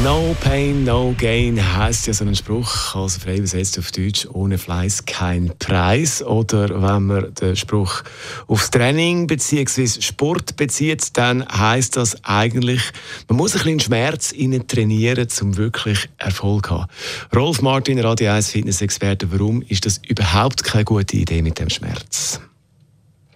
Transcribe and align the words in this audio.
No 0.00 0.34
pain, 0.40 0.82
no 0.82 1.14
gain 1.16 1.60
heisst 1.76 2.08
ja 2.08 2.12
so 2.12 2.24
ein 2.24 2.34
Spruch, 2.34 2.96
also 2.96 3.20
frei 3.20 3.36
übersetzt 3.36 3.78
auf 3.78 3.92
Deutsch, 3.92 4.26
ohne 4.32 4.58
Fleiß 4.58 5.04
kein 5.04 5.52
Preis. 5.60 6.22
Oder 6.24 6.82
wenn 6.82 7.06
man 7.06 7.32
den 7.34 7.54
Spruch 7.54 8.02
aufs 8.48 8.70
Training 8.70 9.28
bzw. 9.28 9.86
Sport 10.00 10.56
bezieht, 10.56 11.16
dann 11.16 11.46
heisst 11.46 11.96
das 11.96 12.24
eigentlich, 12.24 12.80
man 13.28 13.36
muss 13.36 13.52
ein 13.52 13.58
bisschen 13.58 13.80
Schmerz 13.80 14.32
innen 14.32 14.66
trainieren, 14.66 15.28
um 15.40 15.56
wirklich 15.56 16.08
Erfolg 16.18 16.66
zu 16.66 16.80
haben. 16.80 16.90
Rolf 17.36 17.62
Martin, 17.62 18.00
Radio 18.00 18.32
1 18.32 18.50
Fitness-Experte, 18.50 19.30
warum 19.30 19.62
ist 19.62 19.86
das 19.86 20.00
überhaupt 20.08 20.64
keine 20.64 20.84
gute 20.84 21.16
Idee 21.16 21.42
mit 21.42 21.60
dem 21.60 21.70
Schmerz? 21.70 22.40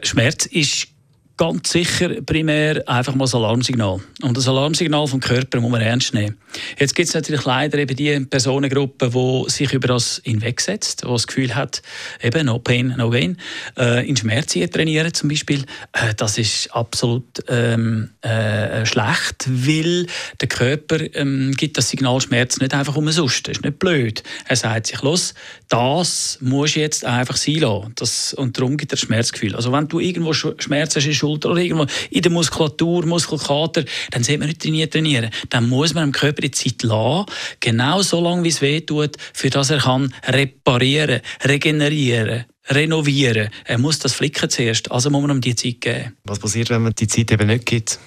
Schmerz 0.01 0.47
ist 0.47 0.89
ganz 1.37 1.71
sicher 1.71 2.09
primär 2.23 2.83
einfach 2.89 3.15
mal 3.15 3.25
das 3.25 3.35
Alarmsignal. 3.35 4.01
Und 4.23 4.37
das 4.37 4.49
Alarmsignal 4.49 5.07
vom 5.07 5.21
Körper 5.21 5.61
muss 5.61 5.71
man 5.71 5.83
ernst 5.83 6.15
nehmen. 6.15 6.37
Jetzt 6.79 6.95
gibt 6.95 7.09
es 7.09 7.15
natürlich 7.15 7.45
leider 7.45 7.79
eben 7.79 7.95
die 7.95 8.19
Personengruppe, 8.21 9.11
die 9.11 9.51
sich 9.51 9.73
über 9.73 9.89
das 9.89 10.23
hinwegsetzt, 10.25 11.03
die 11.05 11.09
das 11.09 11.27
Gefühl 11.27 11.55
hat, 11.55 11.83
eben 12.23 12.47
no 12.47 12.59
pain, 12.59 12.95
no 12.97 13.11
gain, 13.11 13.37
äh, 13.77 14.09
in 14.09 14.17
Schmerz 14.17 14.53
trainieren 14.53 15.13
zum 15.13 15.29
Beispiel. 15.29 15.65
Äh, 15.93 16.15
das 16.17 16.39
ist 16.39 16.75
absolut 16.75 17.25
ähm, 17.49 18.11
äh, 18.23 18.87
schlecht, 18.87 19.47
weil 19.49 20.07
der 20.41 20.49
Körper 20.49 20.99
ähm, 21.15 21.53
gibt 21.57 21.77
das 21.77 21.91
Signal 21.91 22.21
Schmerz 22.21 22.59
nicht 22.59 22.73
einfach 22.73 22.97
umsonst. 22.97 23.47
Das 23.47 23.59
ist 23.59 23.65
nicht 23.65 23.79
blöd. 23.79 24.23
Er 24.47 24.57
sagt 24.57 24.87
sich, 24.87 25.03
los, 25.03 25.35
das 25.69 26.39
muss 26.41 26.75
jetzt 26.75 27.05
einfach 27.05 27.37
sein 27.37 27.57
lassen. 27.57 27.93
Das, 27.97 28.33
und 28.33 28.57
darum 28.57 28.77
gibt 28.77 28.93
er 28.93 28.99
Schmerzgefühl. 28.99 29.55
Also 29.55 29.73
wenn 29.73 29.89
du 29.89 30.01
irgendwo 30.01 30.33
Schmerz 30.33 30.97
hast, 30.97 31.07
Schulter 31.27 31.51
oder 31.51 31.61
irgendwo 31.61 31.87
in 32.11 32.23
der 32.23 32.31
Muskulatur, 32.31 33.05
Muskelkater, 33.07 33.85
dann 34.11 34.23
sollte 34.23 34.39
man 34.39 34.49
nicht 34.49 34.63
trainieren, 34.63 34.91
trainieren. 34.91 35.31
Dann 35.51 35.69
muss 35.69 35.95
man 35.95 36.05
dem 36.05 36.13
Körper 36.13 36.43
die 36.43 36.51
Zeit 36.51 36.83
lassen, 36.83 37.27
genau 37.61 38.03
so 38.03 38.21
lange, 38.21 38.45
wie 38.45 38.49
es 38.49 38.63
weh 38.63 38.81
tut, 38.81 39.17
für 39.33 39.51
das 39.51 39.71
er 39.71 39.79
kann 39.79 40.15
reparieren, 40.27 41.21
regenerieren, 41.45 42.45
renovieren. 42.69 43.51
Er 43.65 43.79
muss 43.79 43.99
das 43.99 44.13
flicken 44.15 44.49
zuerst, 44.49 44.91
also 44.91 45.11
muss 45.11 45.23
man 45.23 45.39
ihm 45.39 45.41
die 45.41 45.57
Zeit 45.57 45.81
geben. 45.81 46.17
Was 46.25 46.39
passiert, 46.39 46.71
wenn 46.71 46.83
man 46.83 46.93
die 46.97 47.09
Zeit 47.09 47.33
eben 47.33 47.49
nicht 47.49 47.67
gibt? 47.67 47.99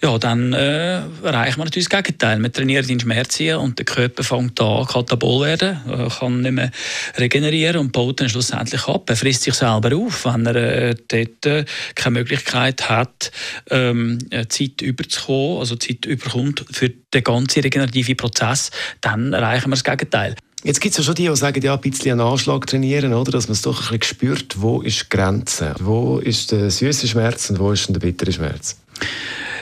Ja, 0.00 0.18
dann 0.18 0.52
äh, 0.52 1.00
erreicht 1.22 1.58
man 1.58 1.66
natürlich 1.66 1.88
das 1.88 2.02
Gegenteil. 2.02 2.38
Man 2.38 2.52
trainiert 2.52 2.88
in 2.88 3.00
Schmerzen 3.00 3.56
und 3.56 3.78
der 3.78 3.84
Körper 3.84 4.22
fängt 4.22 4.60
an 4.60 4.86
katabol 4.86 5.46
werden, 5.46 5.78
äh, 5.88 6.08
kann 6.08 6.42
nicht 6.42 6.52
mehr 6.52 6.70
regenerieren 7.18 7.80
und 7.80 7.92
baut 7.92 8.20
dann 8.20 8.28
schlussendlich 8.28 8.86
ab. 8.86 9.08
Er 9.08 9.16
frisst 9.16 9.42
sich 9.42 9.54
selber 9.54 9.94
auf, 9.96 10.24
wenn 10.24 10.46
er 10.46 10.56
äh, 10.56 10.94
dort 11.08 11.46
äh, 11.46 11.64
keine 11.94 12.18
Möglichkeit 12.18 12.88
hat, 12.88 13.30
ähm, 13.70 14.18
äh, 14.30 14.46
Zeit 14.46 14.82
überzukommen, 14.82 15.58
also 15.58 15.76
Zeit 15.76 16.06
überkommt 16.06 16.64
für 16.70 16.88
den 16.88 17.24
ganzen 17.24 17.62
regenerativen 17.62 18.16
Prozess, 18.16 18.70
dann 19.00 19.32
erreichen 19.32 19.66
wir 19.66 19.76
das 19.76 19.84
Gegenteil. 19.84 20.36
Jetzt 20.62 20.80
gibt 20.82 20.92
es 20.92 20.98
ja 20.98 21.04
schon 21.04 21.14
die, 21.14 21.26
die 21.26 21.36
sagen, 21.36 21.62
ja, 21.62 21.74
ein 21.74 21.80
bisschen 21.80 22.12
einen 22.12 22.20
Anschlag 22.20 22.66
trainieren, 22.66 23.14
oder? 23.14 23.32
dass 23.32 23.48
man 23.48 23.54
es 23.54 23.62
doch 23.62 23.90
ein 23.90 23.98
bisschen 23.98 24.14
spürt, 24.14 24.60
wo 24.60 24.82
ist 24.82 25.04
die 25.04 25.16
Grenze? 25.16 25.74
Wo 25.80 26.18
ist 26.18 26.52
der 26.52 26.70
süße 26.70 27.08
Schmerz 27.08 27.48
und 27.48 27.58
wo 27.58 27.72
ist 27.72 27.88
der 27.88 27.98
bittere 27.98 28.30
Schmerz? 28.30 28.76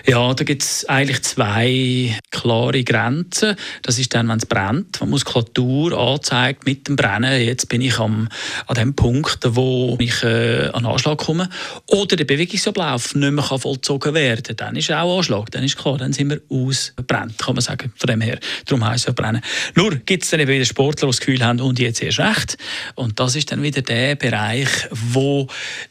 Ja, 0.06 0.33
da 0.34 0.45
gibt 0.45 0.62
es 0.62 0.84
eigentlich 0.86 1.23
zwei 1.23 2.17
klare 2.30 2.84
Grenzen. 2.84 3.56
Das 3.83 3.98
ist 3.98 4.14
dann, 4.14 4.28
wenn 4.28 4.39
es 4.39 4.46
brennt, 4.46 5.00
wenn 5.00 5.11
Muskulatur 5.11 5.98
anzeigt 5.98 6.67
mit 6.67 6.86
dem 6.89 6.96
Brennen, 6.96 7.42
jetzt 7.42 7.68
bin 7.68 7.80
ich 7.80 7.98
am, 7.98 8.28
an 8.67 8.74
dem 8.74 8.95
Punkt, 8.95 9.40
wo 9.48 9.96
ich 10.00 10.23
äh, 10.23 10.68
an 10.73 10.86
Anschlag 10.86 11.18
komme. 11.18 11.48
Oder 11.86 12.17
der 12.17 12.24
Bewegungsablauf 12.24 13.14
nicht 13.14 13.33
mehr 13.33 13.45
kann 13.45 13.58
vollzogen 13.58 14.14
werden. 14.14 14.56
Dann 14.56 14.77
ist 14.77 14.90
auch 14.92 15.18
Anschlag, 15.18 15.50
dann 15.50 15.64
ist 15.64 15.77
klar, 15.77 15.98
dann 15.98 16.12
sind 16.12 16.30
wir 16.30 16.40
ausbrennt, 16.48 17.39
kann 17.39 17.55
man 17.55 17.62
sagen, 17.62 17.92
von 17.96 18.06
dem 18.08 18.20
her. 18.20 18.39
Darum 18.67 18.86
heisst 18.86 19.05
es 19.05 19.06
ja 19.06 19.12
brennen. 19.12 19.42
Nur 19.74 19.96
gibt 19.96 20.23
es 20.24 20.30
dann 20.30 20.40
eben 20.40 20.50
wieder 20.50 20.64
Sportler, 20.64 21.08
die 21.08 21.12
das 21.12 21.20
Gefühl 21.20 21.44
haben, 21.44 21.61
und 21.61 21.78
jetzt 21.78 22.02
erst 22.02 22.20
recht. 22.20 22.56
Und 22.94 23.20
das 23.20 23.36
ist 23.36 23.52
dann 23.52 23.62
wieder 23.62 23.83
der 23.83 24.17
Bereich, 24.17 24.68
wo 24.90 25.48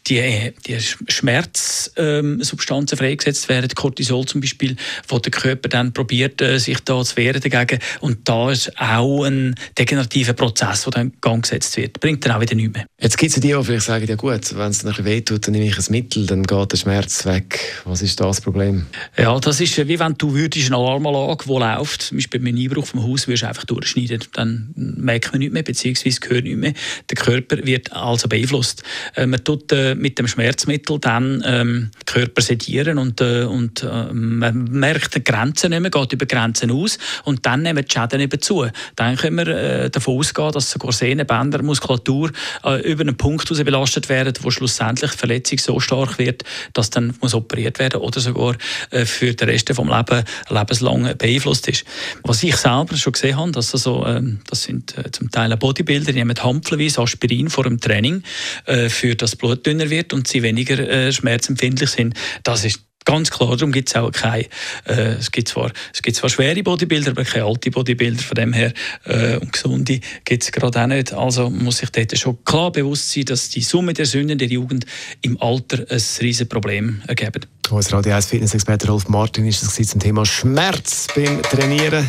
die, 0.08 0.54
die 0.66 0.80
Schmerzsubstanzen 0.80 2.96
ähm, 2.96 3.00
freigesetzt 3.00 3.50
werden, 3.50 3.70
Cortisol 3.98 4.26
zum 4.26 4.42
Beispiel, 4.42 4.76
wo 5.08 5.20
der 5.20 5.32
Körper 5.32 5.70
dann 5.70 5.92
probiert, 5.92 6.42
äh, 6.42 6.60
sich 6.60 6.80
da 6.82 7.04
zu 7.04 7.18
wehren 7.18 7.42
dagegen. 7.42 7.80
Und 8.00 8.30
da 8.30 8.52
ist 8.52 8.72
auch 8.80 9.24
ein 9.24 9.56
degenerativer 9.78 10.34
Prozess, 10.34 10.84
der 10.84 10.92
dann 10.92 11.08
in 11.08 11.14
Gang 11.22 11.42
gesetzt 11.44 11.76
wird. 11.78 12.00
Bringt 12.00 12.26
dann 12.26 12.34
auch 12.34 12.42
wieder 12.42 12.56
nichts 12.56 12.74
mehr. 12.74 12.86
Jetzt 13.00 13.18
gibt 13.18 13.36
es 13.36 13.42
die, 13.42 13.48
die 13.48 13.64
vielleicht 13.64 13.86
sagen, 13.86 14.08
ja 14.08 14.16
gut, 14.16 14.56
wenn 14.56 14.72
es 14.72 14.84
nachher 14.84 15.06
wehtut, 15.06 15.48
dann 15.48 15.54
nehme 15.54 15.66
ich 15.66 15.78
ein 15.78 15.86
Mittel, 15.90 16.26
dann 16.26 16.44
geht 16.44 16.72
der 16.72 16.78
Schmerz 16.78 17.26
weg. 17.26 17.82
Was 17.86 18.02
ist 18.02 18.20
das 18.20 18.42
Problem? 18.42 18.86
Ja, 19.18 19.40
das 19.40 19.60
ist 19.60 19.78
wie 19.88 20.00
wenn 20.00 20.16
du 20.18 20.34
würdest 20.34 20.68
eine 20.68 20.78
Alarmanlage, 20.78 21.46
die 21.46 21.52
läuft, 21.52 22.02
zum 22.04 22.18
Beispiel 22.18 22.40
mit 22.40 22.54
einem 22.54 22.64
Einbruch 22.64 22.86
vom 22.86 23.04
Haus, 23.04 23.28
würdest 23.28 23.44
du 23.44 23.48
einfach 23.48 23.66
durchschneiden. 23.66 24.24
Dann 24.34 24.74
merkt 24.76 25.32
man 25.32 25.40
nichts 25.40 25.54
mehr, 25.54 25.64
beziehungsweise 25.64 26.20
hört 26.28 26.44
nichts 26.44 26.60
mehr. 26.60 26.74
Der 27.10 27.18
Körper 27.18 27.58
wird 27.66 27.92
also 27.94 28.28
beeinflusst. 28.28 28.84
Äh, 29.16 29.26
man 29.26 29.44
tut 29.44 29.72
äh, 29.72 29.96
mit 29.96 30.20
dem 30.20 30.28
Schmerzmittel 30.28 31.00
dann 31.00 31.44
ähm, 31.46 31.92
Körper 32.06 32.42
sedieren 32.42 32.98
und, 32.98 33.22
äh, 33.22 33.44
und 33.44 33.84
äh, 33.84 33.87
man 34.14 34.66
merkt 34.66 35.16
die 35.16 35.24
Grenzen 35.24 35.72
nicht 35.72 35.82
mehr, 35.82 35.92
geht 35.92 36.14
über 36.14 36.26
Grenzen 36.26 36.72
aus 36.72 36.98
und 37.24 37.46
dann 37.46 37.62
nehmen 37.62 37.84
die 37.86 37.92
Schäden 37.92 38.22
eben 38.22 38.42
zu. 38.42 38.68
Dann 38.96 39.16
können 39.16 39.38
wir 39.38 39.48
äh, 39.48 39.90
davon 39.90 40.20
ausgehen, 40.20 40.52
dass 40.52 40.72
sogar 40.72 40.92
Sehnen, 40.92 41.26
Bänder, 41.26 41.62
Muskulatur 41.64 42.32
äh, 42.64 42.82
über 42.92 43.02
einen 43.02 43.18
Punkt 43.18 43.50
heraus 43.50 43.64
belastet 43.64 44.10
werden, 44.10 44.34
wo 44.42 44.52
schlussendlich 44.52 45.12
die 45.12 45.18
Verletzung 45.18 45.60
so 45.60 45.80
stark 45.80 46.20
wird, 46.20 46.44
dass 46.74 46.90
dann 46.90 47.14
muss 47.22 47.34
operiert 47.34 47.80
werden 47.80 48.02
oder 48.02 48.20
sogar 48.20 48.56
äh, 48.92 49.06
für 49.06 49.34
den 49.34 49.50
Rest 49.50 49.70
des 49.70 49.78
Lebens 49.78 50.26
lebenslang 50.50 51.18
beeinflusst 51.18 51.68
ist. 51.68 51.86
Was 52.24 52.44
ich 52.44 52.56
selber 52.56 52.96
schon 52.96 53.14
gesehen 53.14 53.38
habe, 53.38 53.52
dass 53.52 53.74
also, 53.74 54.06
ähm, 54.06 54.40
das 54.50 54.64
sind 54.64 54.98
äh, 54.98 55.12
zum 55.12 55.32
Teil 55.32 55.56
Bodybuilder, 55.56 56.12
die 56.12 56.20
nehmen 56.20 56.38
hampfenweise 56.42 57.02
Aspirin 57.02 57.50
vor 57.50 57.64
dem 57.64 57.80
Training, 57.80 58.24
äh, 58.66 58.90
für 58.90 59.16
das 59.16 59.36
Blut 59.36 59.66
dünner 59.66 59.90
wird 59.90 60.14
und 60.14 60.28
sie 60.28 60.44
weniger 60.44 60.80
äh, 60.80 61.12
schmerzempfindlich 61.12 61.90
sind. 61.90 62.16
Das 62.44 62.66
ist 62.66 62.87
Ganz 63.08 63.32
klar, 63.32 63.56
darum 63.56 63.72
gibt 63.72 63.88
es 63.88 63.96
auch 63.96 64.12
keine, 64.12 64.44
äh, 64.84 65.14
es, 65.18 65.32
gibt 65.32 65.48
zwar, 65.48 65.72
es 65.94 66.02
gibt 66.02 66.18
zwar 66.18 66.30
schwere 66.30 66.62
Bodybuilder, 66.62 67.12
aber 67.12 67.24
keine 67.24 67.46
alte 67.46 67.72
Bodybuilder, 67.72 68.22
von 68.22 68.36
dem 68.36 68.52
her, 68.52 68.74
äh, 69.06 69.38
und 69.38 69.54
gesunde 69.54 70.02
gibt 70.26 70.44
es 70.44 70.52
gerade 70.52 70.82
auch 70.82 70.88
nicht. 70.88 71.14
Also 71.14 71.50
muss 71.50 71.78
sich 71.78 71.90
dort 71.90 72.18
schon 72.18 72.38
klar 72.44 72.70
bewusst 72.70 73.14
sein, 73.14 73.24
dass 73.24 73.48
die 73.48 73.62
Summe 73.62 73.94
der 73.94 74.06
Sünden 74.06 74.38
der 74.38 74.50
Jugend 74.50 74.86
im 75.22 75.42
Alter 75.42 75.86
ein 75.90 76.02
riesiges 76.20 76.50
Problem 76.50 77.02
ergeben. 77.08 77.46
Unser 77.70 77.96
Radio 77.96 78.14
1 78.14 78.26
Fitness-Experte 78.26 78.88
Rolf 78.88 79.08
Martin 79.08 79.46
ist 79.46 79.64
das 79.64 79.76
zum 79.88 80.02
Thema 80.02 80.26
Schmerz 80.26 81.08
beim 81.16 81.42
Trainieren. 81.44 82.06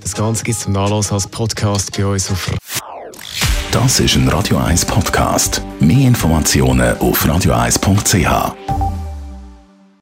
Das 0.00 0.14
Ganze 0.14 0.44
gibt 0.44 0.56
es 0.56 0.64
zum 0.64 0.72
Nachlassen 0.72 1.12
als 1.12 1.26
Podcast 1.26 1.94
bei 1.94 2.06
uns 2.06 2.30
auf 2.30 2.50
Das 3.70 4.00
ist 4.00 4.14
ein 4.14 4.26
Radio 4.28 4.56
1 4.56 4.86
Podcast. 4.86 5.60
Mehr 5.78 6.06
Informationen 6.06 6.96
auf 6.96 7.22
radio1.ch. 7.26 8.95